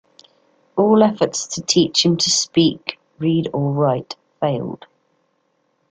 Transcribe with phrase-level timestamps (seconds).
[0.77, 4.87] All efforts to teach him to speak, read or write failed.